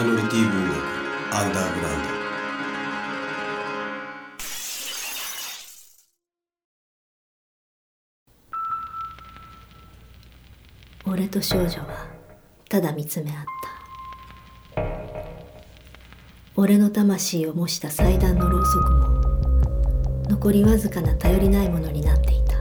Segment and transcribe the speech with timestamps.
[0.00, 0.76] イノリティ文学
[1.36, 1.98] アンダーグラウン
[11.04, 11.12] ド。
[11.12, 12.06] 俺と少女は
[12.70, 13.36] ただ見つめ合っ
[14.74, 14.82] た。
[16.56, 19.20] 俺の魂を模した祭壇のろうそくも
[20.30, 22.56] 残りわずかな頼りないものになっていた。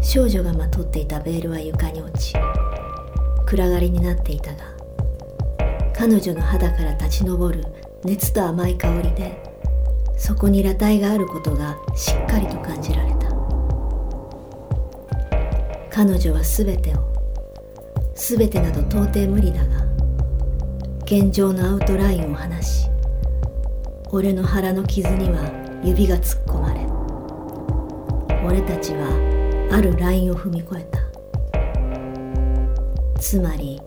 [0.00, 2.34] 少女がまとっていたベールは床に落ち
[3.52, 4.60] 暗がりになっていたが
[5.94, 7.62] 彼女の肌から立ち上る
[8.02, 9.42] 熱と甘い香りで
[10.16, 13.22] そこに裸体があることがしっかりと感じられた。
[15.90, 17.12] 彼女は全てを
[18.14, 19.84] 全てなど到底無理だが
[21.04, 22.88] 現状のアウトラインを離し
[24.10, 26.86] 俺の腹の傷には指が突っ込まれ
[28.46, 31.01] 俺たちはあるラインを踏み越えた。
[33.22, 33.80] つまり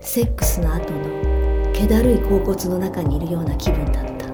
[0.00, 4.26] セックスの後の気だるい甲骨の中にいるような気分だった。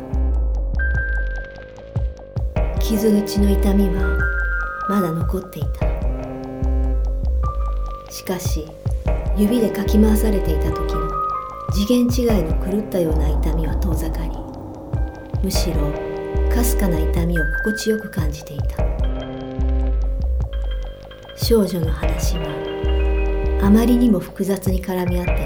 [2.79, 4.19] 傷口の痛みは
[4.91, 5.87] まだ残っていた。
[8.13, 8.67] しかし
[9.39, 11.11] 指でかき回されていた時の
[11.73, 14.31] 次元違いの狂ったような痛みは遠ざかり
[15.43, 15.91] むしろ
[16.55, 18.85] かすかな痛みを心地よく感じていた。
[21.37, 22.82] 少女の話は
[23.63, 25.37] あまりにも複雑に絡み合ってい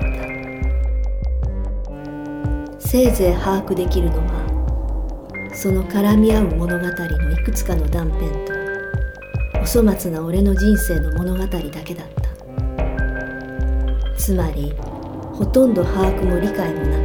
[2.71, 2.81] た。
[2.81, 8.31] せいぜい把握できるのはその絡み合う物語のいくつかの断片と
[9.61, 12.27] お粗末な俺の人生の物語だけだった。
[14.17, 14.73] つまり
[15.35, 16.99] ほとんど把握も理解もな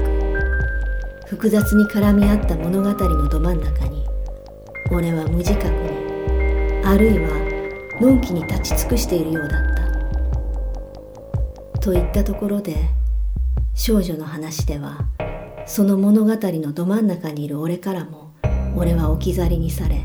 [1.26, 4.06] く複雑に絡み合った物語のど真ん中に
[4.92, 5.74] 俺は無自覚に
[6.86, 7.30] あるいは
[8.00, 9.71] のんきに立ち尽くしているようだった。
[11.82, 12.76] といったところで
[13.74, 15.00] 少女の話では
[15.66, 18.34] その物語のど真ん中にいる俺からも
[18.76, 20.02] 俺は置き去りにされ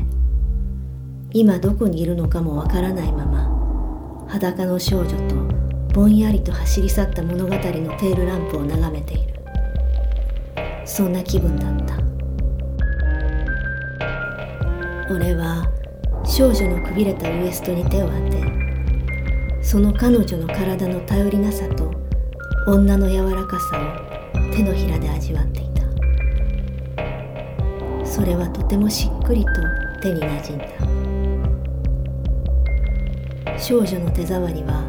[1.31, 5.57] 今どこにいるのかもわからないまま裸の少女と
[5.93, 9.33] ぼんやりと走り去った物語のテールランプを眺めている。
[10.85, 11.97] そんな気分だった。
[15.11, 15.65] 俺は
[16.23, 18.66] 少女のくびれたウエストに手を当て
[19.69, 21.91] その彼女の体の頼りなさと
[22.67, 23.77] 女の柔らかさ
[24.33, 25.81] を手のひらで味わっていた。
[28.05, 29.51] それはとてもしっくりと
[30.01, 30.65] 手になじんだ。
[33.59, 34.87] 少女の手触りは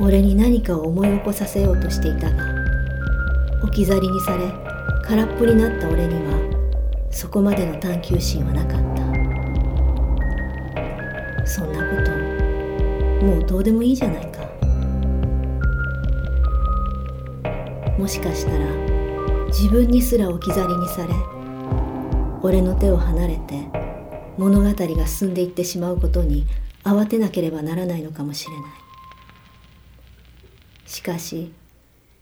[0.00, 2.54] 俺に何かを思い起こさせようとしていたが
[3.62, 4.50] 置き去りにされ
[5.04, 6.20] 空っぽになった俺には
[7.10, 9.02] そこまでの探求心はなかった。
[11.46, 11.79] そんな
[13.20, 14.40] もうどうでもいいじゃないか。
[17.98, 18.64] もしかしたら
[19.48, 21.12] 自分にすら置き去りにされ
[22.42, 23.68] 俺の手を離れて
[24.38, 26.46] 物語が進んでいってしまうことに
[26.82, 28.70] 慌てなければならないのかもしれない。
[30.86, 31.52] しかし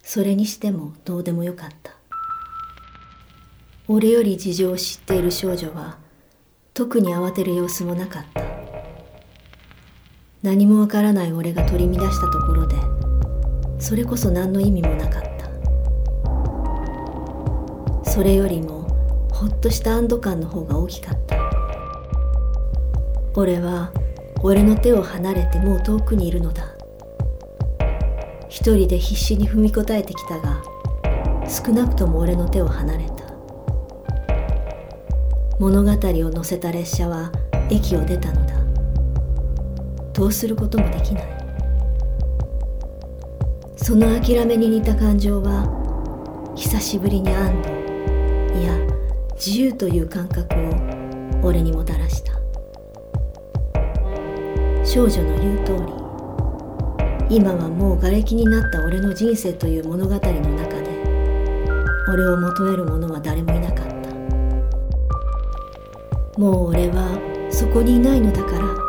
[0.03, 1.92] それにしてもどうでもよかった。
[3.86, 5.98] 俺より事情を知っている少女は
[6.75, 8.58] 特に慌てる様子もなかった。
[10.43, 12.76] 何もわからない俺が取り乱したところで
[13.81, 15.28] それこそ何の意味もなかった。
[18.10, 18.88] それよりも
[19.32, 21.37] ほっとした安堵感の方が大きかった。
[23.34, 23.93] 俺は
[24.43, 26.75] 俺の手を離れてもう遠くにいるのだ。
[28.48, 30.60] 一人で必死に踏みこたえてきたが
[31.48, 33.12] 少なくとも俺の手を離れた。
[35.60, 35.97] 物語を
[36.31, 37.31] 乗せた列車は
[37.71, 38.47] 駅を出たのだ。
[40.19, 41.25] どうすることもできない。
[43.77, 45.65] その諦めに似た感情は
[46.56, 47.69] 久しぶりに安堵
[48.59, 48.77] いや
[49.37, 50.75] 自由という感覚を
[51.47, 52.33] 俺にもたらした。
[54.84, 55.77] 少女の言う通
[57.28, 60.89] り今はもう瓦礫になった俺の人生という物語の中で
[62.13, 63.95] 俺を求める者は誰もいなかった。
[66.41, 67.16] もう俺は
[67.51, 68.88] そこにいないのだから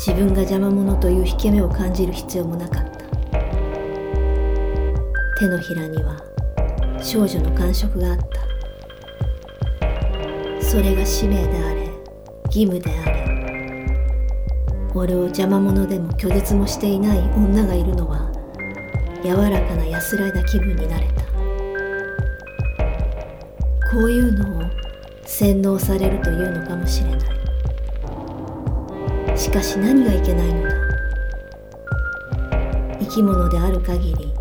[0.00, 2.90] 自分が邪魔者という引け目を感じる必要もなかった。
[5.38, 6.16] 手のひらには
[7.02, 8.24] 少女の感触があった。
[10.64, 11.90] それが使命であれ
[12.46, 13.20] 義務であれ。
[14.94, 18.32] 俺を邪魔者でも拒絶もしていない女がいるのは
[19.22, 21.24] 柔らかな安らいだ気分になれた。
[23.90, 24.70] こういうのを
[25.26, 27.39] 洗脳されるというのかもしれない。
[29.40, 30.74] しかし何がいけないのだ。
[33.00, 34.34] 生き物である限り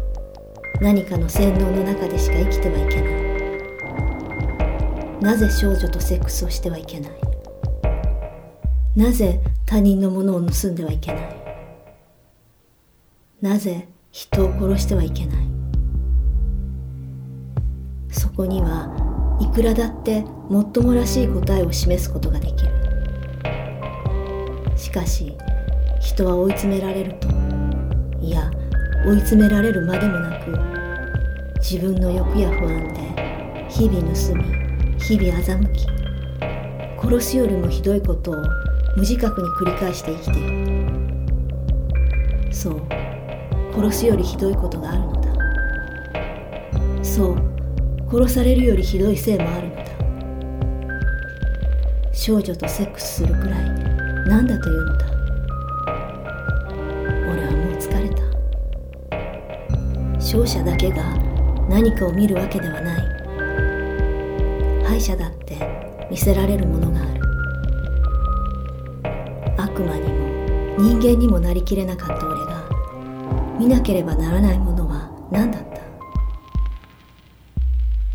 [0.82, 3.14] 何かの洗脳の中でしか生きてはいけない。
[5.22, 7.12] なぜ少女とセックスをしてはいけない。
[8.98, 11.36] なぜ他人のものを盗んではいけない。
[13.42, 15.38] なぜ人を殺してはいけない。
[18.12, 22.79] そこにはいくらだってもっともらしい答えを示すことができる。
[24.90, 25.38] しかし
[26.02, 27.28] 人は追い詰められると
[28.20, 28.50] いや
[29.06, 30.50] 追い詰められるまでもなく
[31.60, 33.00] 自分の欲や不安で
[33.70, 34.44] 日々盗み
[34.98, 35.86] 日々欺き
[37.00, 38.36] 殺すよりもひどいことを
[38.96, 40.50] 無自覚に繰り返して生きている。
[42.52, 42.82] そう
[43.72, 45.30] 殺すよりひどいことがあるのだ。
[47.04, 47.38] そう
[48.10, 49.84] 殺されるよりひどいせいもあるのだ。
[52.12, 53.99] 少女とセックスするくらい。
[54.28, 55.06] 何だというのだ？
[57.32, 58.24] 俺はもう疲れた。
[60.16, 61.18] 勝者だけが
[61.70, 63.02] 何かを見るわけではない。
[64.86, 65.58] 敗者だって
[66.12, 67.22] 見せられるものがある。
[69.58, 70.30] 悪魔にも
[70.78, 72.70] 人間にもなりきれなかった俺が
[73.60, 75.80] 見なければならないものは何だった？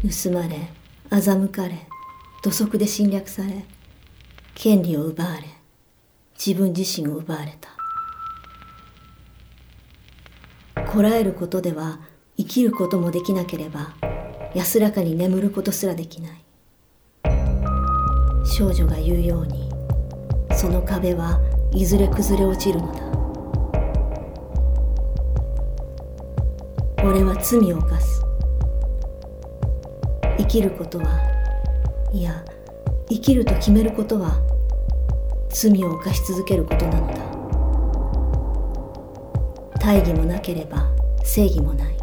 [0.08, 0.70] 盗まれ
[1.10, 1.86] 欺かれ
[2.42, 3.64] 土足で侵略され
[4.54, 5.42] 権利を奪われ。
[6.34, 7.70] 自分自身を奪われた。
[10.92, 11.98] こらえることでは
[12.36, 13.94] 生きることもできなければ
[14.54, 16.44] 安らかに眠ることすらできない。
[18.44, 19.70] 少女が言うように
[20.56, 21.40] その壁は
[21.72, 23.02] いずれ崩れ落ちるのだ。
[27.04, 28.22] 俺は罪を犯す。
[30.38, 31.06] 生きることは
[32.12, 32.44] いや
[33.08, 34.40] 生きると決めることは
[35.54, 37.14] 罪を犯し続けることなのだ。
[39.78, 40.90] 大義もなければ
[41.22, 41.96] 正義もない。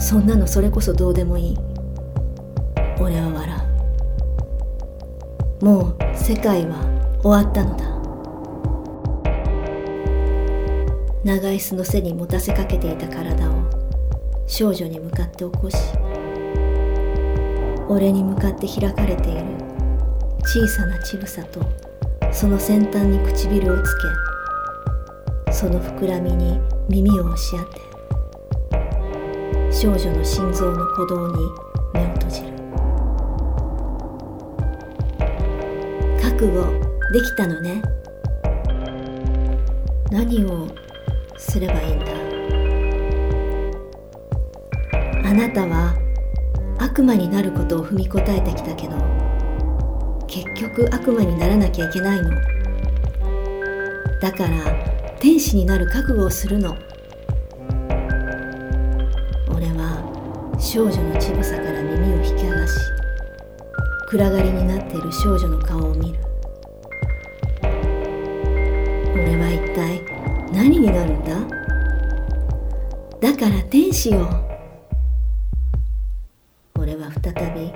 [0.00, 1.58] そんなのそれこそどうでもいい。
[3.00, 3.58] 俺は笑
[5.60, 5.64] う。
[5.64, 6.74] もう世界は
[7.22, 7.86] 終わったのだ。
[11.22, 13.54] 長椅子の背に持たせかけていた体を
[14.48, 15.76] 少女に向かって起こし
[17.88, 19.45] 俺に向かって開かれている。
[20.46, 21.60] 小さな乳房と
[22.32, 23.94] その先端に唇をつ
[25.46, 26.58] けその膨らみに
[26.88, 27.86] 耳を押し当て
[29.72, 31.50] 少女の心臓の鼓動に
[31.92, 32.46] 目を閉じる。
[36.22, 37.82] 覚悟できたのね。
[40.10, 40.68] 何を
[41.36, 42.06] すればいいんだ。
[45.28, 45.94] あなたは
[46.78, 49.25] 悪魔になることを踏みこたえてきたけど
[50.36, 52.30] 結局悪魔にならなきゃいけないの。
[54.20, 56.76] だから天使になる覚悟をするの。
[59.48, 59.96] 俺は
[60.60, 62.74] 少女の乳房から耳を引き剥がし
[64.08, 66.20] 暗がりになっている少女の顔を見る。
[69.14, 70.02] 俺は一体
[70.52, 71.34] 何になるんだ？
[73.22, 74.28] だから天使よ
[76.78, 77.72] 俺は再び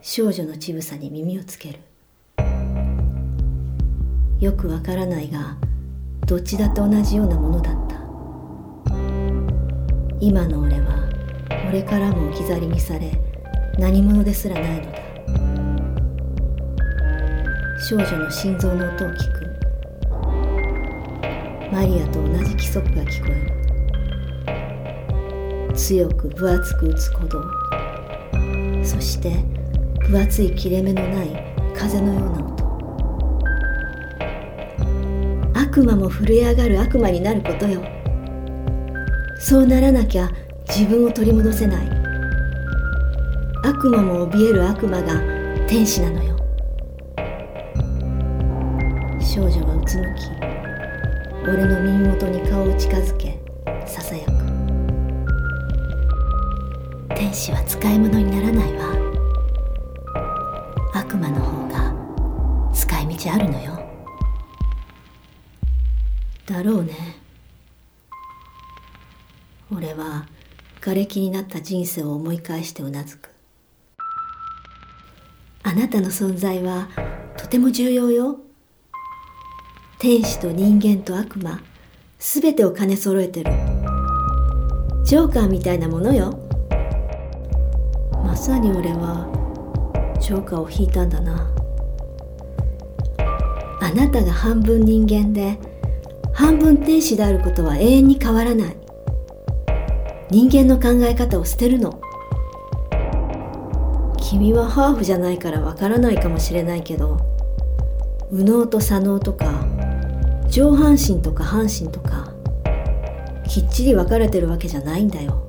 [0.00, 1.80] 少女の乳房に耳をつける。
[4.44, 5.56] よくわからないが
[6.26, 7.94] どっちだって同じようなものだった。
[10.20, 11.08] 今の俺は
[11.66, 13.18] 俺からも置き去りにされ
[13.78, 14.98] 何者ですらないのだ。
[17.88, 19.46] 少女の心臓の音を聞く。
[21.72, 23.34] マリアと同じ規則が聞こえ
[25.70, 25.74] る。
[25.74, 27.42] 強く分厚く打つ鼓動。
[28.84, 29.42] そして
[30.10, 31.30] 分厚い切れ目のない
[31.74, 32.53] 風のような音。
[35.74, 37.82] 悪魔も震え上がる悪魔になることよ。
[39.40, 40.30] そうならなきゃ
[40.68, 41.88] 自分を取り戻せない。
[43.64, 45.20] 悪魔も怯える悪魔が
[45.66, 46.36] 天使なのよ。
[49.20, 50.20] 少女はうつむき
[51.42, 53.36] 俺の耳元に顔を近づけ
[53.84, 54.30] ささやく。
[57.16, 59.03] 天使は使い物にならないわ。
[66.54, 67.16] だろうね。
[69.72, 70.28] 俺は
[70.80, 73.30] 瓦礫になった人生を思い返してうなずく。
[75.64, 76.88] あなたの存在は
[77.36, 78.38] とても重要よ。
[79.98, 81.60] 天使と人間と悪魔
[82.20, 83.50] すべてを兼ね揃えてる。
[85.04, 86.38] ジョーカーみたいなものよ。
[88.12, 89.26] まさに俺は
[90.20, 91.50] ジョーカーを引いたんだな。
[93.80, 95.58] あなたが半分人間で
[96.34, 98.76] 半分天使であることは永遠に変わらない。
[100.30, 102.00] 人間の考え方を捨てるの。
[104.16, 107.18] 君はハーフじゃないからわからないかもしれないけど
[108.32, 109.64] 右脳と左脳とか
[110.48, 112.32] 上半身とか半身とか
[113.46, 115.46] きっちり分かれてるわけじゃないんだよ。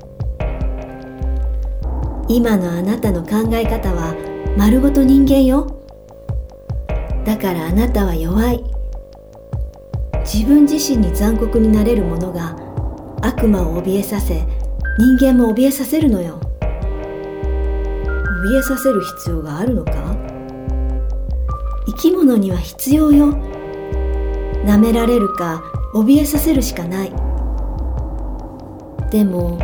[2.27, 4.15] 今のあなたの考え方は
[4.58, 5.82] 丸ごと人間よ。
[7.25, 8.75] だからあなたは弱い。
[10.25, 12.58] 自分自身に残酷になれるものが
[13.22, 14.44] 悪魔を怯えさせ
[14.98, 16.39] 人間も怯えさせるのよ。
[18.48, 19.94] 怯えさせる必要があるのか？
[21.88, 23.34] 生き物には必要よ。
[24.65, 25.63] 舐められるか
[25.94, 27.13] 怯えさせるしかない。
[29.12, 29.60] でも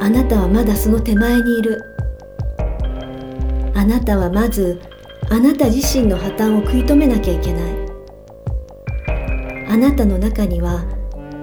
[0.00, 1.82] あなたはまだその手前にいる。
[3.74, 4.80] あなたはまず
[5.30, 7.89] あなた自身の破綻を食い止めなきゃいけない。
[9.70, 10.84] あなたの中には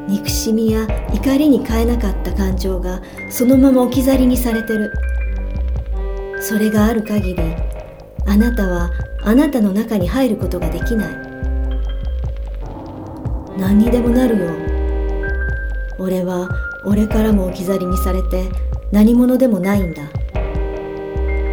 [0.10, 4.91] 憎しみや怒りに変えなかった感情がそのまま置き去りにされてる。
[6.41, 7.55] それがある限り
[8.25, 8.91] あなたは
[9.24, 11.15] あなたの中に入ることができない。
[13.57, 14.51] 何にでもなるよ
[15.98, 16.50] 俺は
[16.86, 18.50] 俺からも置き去りにされて
[18.91, 20.03] 何者でもないんだ。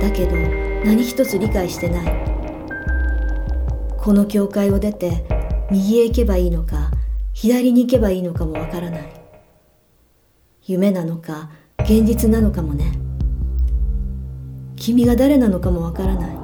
[0.00, 0.36] だけど
[0.84, 2.34] 何一つ理解してない。
[3.96, 5.24] この教会を出て
[5.70, 6.90] 右へ行けばいいのか
[7.32, 9.12] 左に行けばいいのかもわからない。
[10.66, 12.92] 夢なのか現実なのかもね。
[14.76, 16.36] 君が誰なのかもわからない。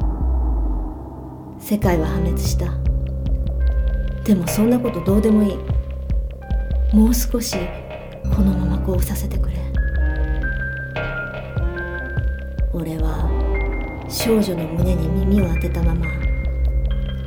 [1.61, 2.73] 世界は破滅した。
[4.25, 5.57] でもそんなことどうでもいい。
[6.95, 7.57] もう少し
[8.35, 9.57] このままこうさせてくれ。
[12.73, 13.29] 俺は
[14.09, 16.07] 少女の胸に耳を当てたまま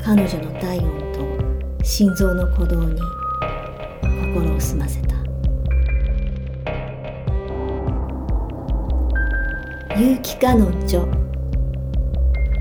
[0.03, 1.12] 彼女の体温と
[1.83, 3.01] 心臓の鼓動に
[4.33, 5.15] 心を澄ませた。
[9.95, 11.05] 結城かの著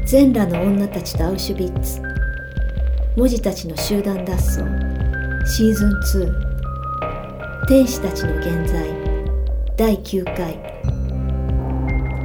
[0.05, 2.03] 全裸の女たちとアウシュビッツ。
[3.17, 4.59] 文字たちの集団脱走。
[5.47, 5.91] シーズン
[6.27, 8.89] 2天使たちの現在。
[9.77, 10.59] 第9回。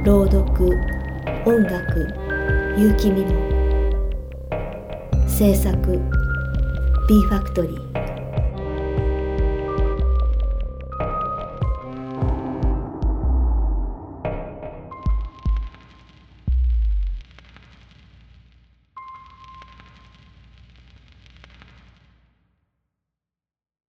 [0.04, 0.76] 朗読。
[1.46, 2.08] 音楽。
[2.76, 3.30] 結城美も。
[5.28, 6.17] 制作。
[7.08, 7.87] B ファクトリー。